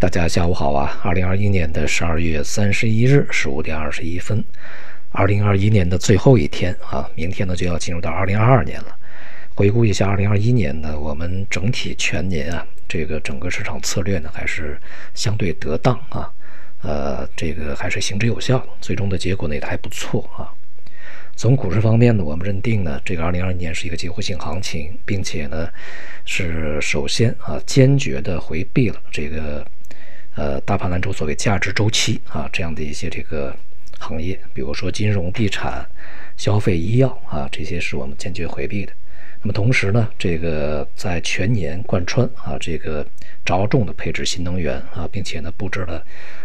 [0.00, 1.00] 大家下午好啊！
[1.02, 4.44] 二零二一年的十二月三十一日十五点二十一分，
[5.10, 8.96] 二零二一年的最后一天啊，明天呢就要进入到二零二二年了。
[9.54, 14.78] 回顾一下二零二一年呢，我们整体全年啊，这个整个市场策略呢还是
[15.14, 16.30] 相对得当啊，
[16.82, 20.52] 呃，这个还是行之有效，最终的结果呢也还不错啊。
[21.36, 25.68] 从股市方面呢，我们认定呢，这个二零二一年是一个结构性行情，并且呢，
[26.26, 29.66] 是首先啊，坚决的回避了这个
[30.36, 33.54] 呃大盘蓝筹所谓价值周期啊这样的一些这个
[33.98, 35.86] 行业，比如说金融、地产、
[36.36, 38.92] 消费、医药啊，这些是我们坚决回避的。
[39.40, 43.06] 那么同时呢，这个在全年贯穿啊，这个
[43.44, 46.02] 着重的配置新能源啊，并且呢布置了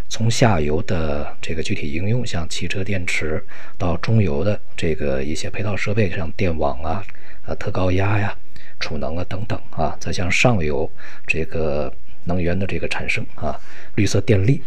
[0.09, 3.41] 从下游的这个具体应用，像汽车电池，
[3.77, 7.02] 到中游的这个一些配套设备，像电网啊、
[7.45, 8.35] 啊特高压呀、
[8.81, 10.89] 储能啊等等啊，再向上游
[11.25, 11.94] 这个
[12.29, 13.59] 能源的这个产生啊，
[13.95, 14.61] 绿色电力，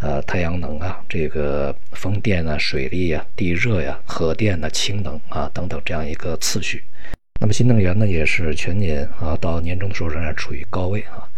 [0.00, 6.82] 呃太阳能啊，这个风电啊、水利啊、地热呀、核电呐、氢能啊等等这样一个次序。
[7.40, 11.28] 那么新能源呢，也是全年啊到年终的时候仍然处于高位啊。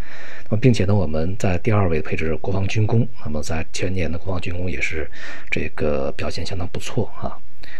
[0.49, 5.11] 那么并且呢，我们在第二位配置国防军工，那么在全年的国防军工也是
[5.51, 7.33] 这个表现相当不错啊。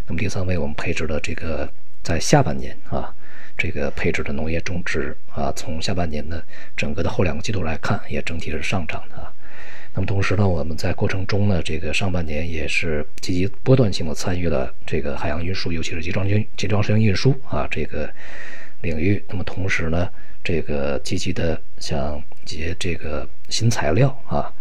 [0.07, 1.71] 那么第三位我们配置的这个
[2.03, 3.15] 在下半年啊，
[3.57, 6.45] 这个配置的农业种植啊，从下半年的
[6.77, 9.33] 整个的后两个季度来看，也整体是上涨的。
[9.95, 18.13] 那么同时呢，我们在过程中呢，这个上半年也是积极波段性的参与了这个海洋运输，尤其是集装箱集装箱运输啊这个
[18.83, 19.23] 领域。
[19.29, 20.09] 那么同时呢，
[20.43, 24.53] 这个积极的像一些这个新材料啊、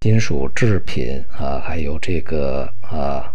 [0.00, 3.32] 金属制品啊，还有这个啊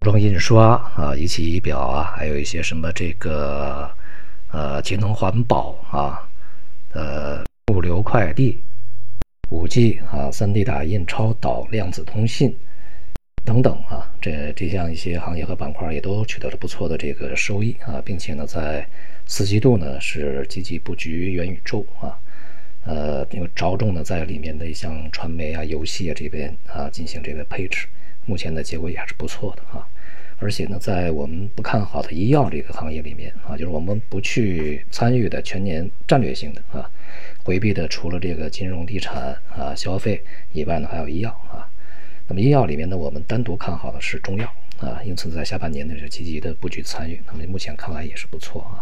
[0.00, 3.88] 装印刷啊、仪器仪表啊，还有一些什么这个
[4.52, 6.28] 呃节能环保啊、
[6.92, 8.58] 呃物流快递。
[9.50, 12.56] 五 G 啊、三 D 打印、超导、量子通信
[13.44, 18.86] 等等啊，这这项一些行业和板块也都取得了不错的这个收益啊，并且呢，在
[19.26, 22.16] 四季度呢是积极布局元宇宙啊，
[22.84, 27.88] 呃，并着重呢在里面的一项传媒啊、游戏啊这边啊进行这个配置，
[28.26, 29.84] 目前的结果也还是不错的啊。
[30.40, 36.90] 而且呢，在我们不看好的医药这个行业里面啊，就是我们不去参与的全年战略性的啊。
[37.42, 41.68] 回避的除了这个金融、地产啊、消费以外呢，还有医药啊。
[42.26, 47.20] 那么医药里面呢，我们单独看好的是中药啊，因此在下半年呢就积极的布局参与。
[47.26, 48.80] 那么目前看来也是不错啊。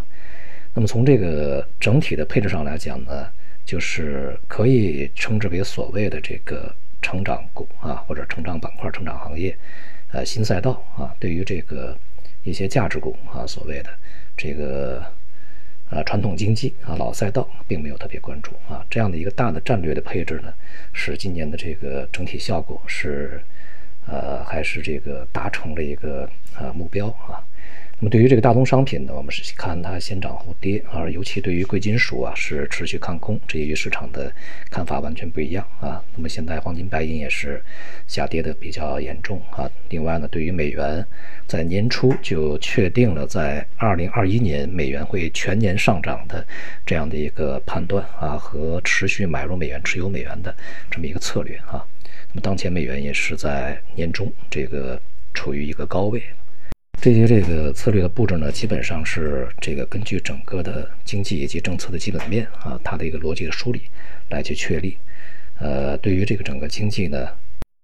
[0.74, 3.26] 那么从这个整体的配置上来讲呢，
[3.64, 9.56] 就是可以称之为所谓的这个成长股啊，或者成长板块、成长行业，
[10.12, 11.14] 呃，新赛道啊。
[11.18, 11.96] 对于这个
[12.42, 13.90] 一些价值股啊，所谓的
[14.36, 15.04] 这个。
[15.90, 20.52] 啊，传统经济啊，老赛道并没有特别关注啊，这样的一个大的战略的配置呢，
[20.92, 23.40] 使今年的这个整体效果是，
[24.06, 27.40] 呃，还是这个达成了一个呃目标啊。
[28.00, 34.32] 那么对于这个大宗商品呢，我们是看它先涨后跌啊，尤其对于贵金属啊是持续看空，这与市场的
[34.70, 36.00] 看法完全不一样啊。
[36.14, 37.60] 那么现在黄金白银也是
[38.06, 39.68] 下跌的比较严重啊。
[39.88, 41.04] 另外呢，对于美元，
[41.48, 46.46] 在年初就确定了在二零二一年美元会全年上涨的
[46.86, 50.54] 这样的一个判断啊，和持续买入美元、持有美元的
[50.88, 51.84] 这么一个策略啊。
[52.28, 55.02] 那么当前美元也是在年中这个
[55.34, 56.22] 处于一个高位。
[57.00, 63.82] 这些这个策略的布置呢，基本上是这个根据整个的经济以及政策的基本面啊，它的一个逻辑的梳理
[64.30, 64.98] 来去确立。
[65.60, 67.28] 呃，对于这个整个经济呢，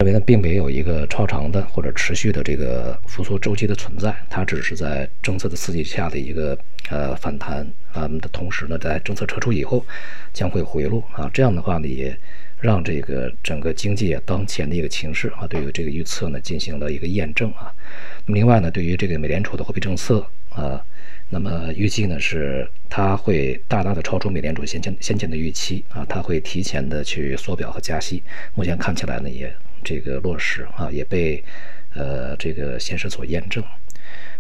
[0.01, 6.59] 认为呢并没有一个超长的或者持续的这个复苏周期的存在，它只是在政策的刺激下的一个
[6.91, 9.87] 呃反弹啊的同时呢，在政策撤出以后
[10.33, 11.31] 将会回落啊。
[11.33, 12.17] 这样的话呢，也
[12.65, 17.71] 让这个整个经济当前的一个情势啊，对于这个预测呢进行了一个验证啊。
[18.25, 20.83] 那么另外呢，对于这个美联储的货币政策啊，
[21.29, 28.23] 那么预计呢是它会大大的超出美联储先前先前的预期啊，它会提前的去缩表和加息。
[28.55, 31.45] 目前看起来呢也这个落实啊，也被
[31.93, 33.63] 呃这个现实所验证。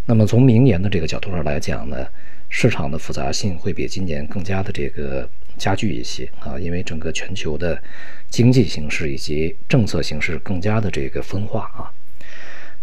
[0.07, 2.07] 那么从明年的这个角度上来讲呢，
[2.49, 7.81] 市场的复杂性会比今年更加的这个加剧一些啊，因为整个全球的
[8.29, 11.91] 经济形势以及政策形势更加的这个分化啊。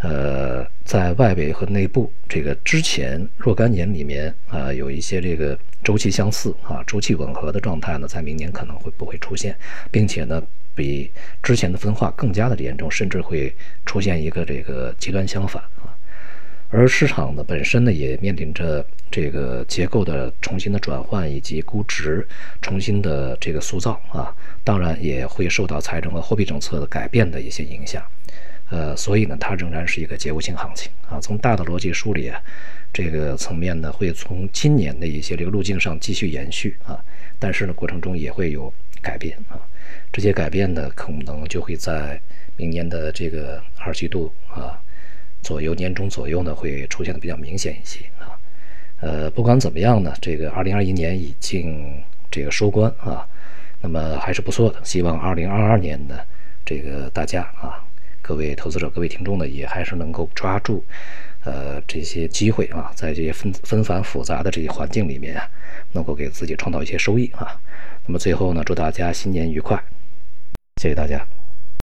[0.04, 9.56] 呃，在外围和内部这个之前若干年里面啊，有一些这个周期相似啊、周期吻合的状态呢，在明年可能会不会出现，
[9.92, 10.42] 并且呢，
[10.74, 11.12] 比
[11.44, 13.56] 之前的分化更加的严重，甚至会
[13.86, 15.62] 出现一个这个极端相反。
[16.72, 22.26] 而市场呢本身呢也面临着这个结构的重新的转换以及估值
[22.62, 24.34] 重新的这个塑造啊，
[24.64, 28.02] 当然也会受到财政和货币政策的改变的一些影响。
[28.70, 31.20] 呃，所以呢，它仍然是一个结构性行情啊。
[31.20, 32.42] 从大的逻辑梳理啊，
[32.94, 36.98] 这个层面呢，会从今年的一些这个路径上继续延续啊。
[37.38, 39.60] 但是呢，过程中也会有改变啊。
[40.10, 42.18] 这些改变呢，可能就会在
[42.56, 44.80] 明年的这个二季度啊
[45.42, 48.38] 左右、年中左右呢，会出现的比较明显一些啊。
[49.00, 53.28] 呃，不管怎么样呢，这个二零二一年已经这个收官啊，
[53.82, 54.80] 那么还是不错的。
[54.84, 56.20] 希望二零二二年呢，
[56.66, 57.84] 这个大家啊。
[58.24, 60.84] 各位投资者、各位听众呢，也还是能够抓住，
[61.44, 65.50] 呃，这些机会啊，在这些纷纷繁复杂的这些环境里面啊，
[65.94, 67.60] 能够给自己创造一些收益啊。
[68.06, 69.76] 那么最后呢，祝大家新年愉快，
[70.80, 71.41] 谢谢大家。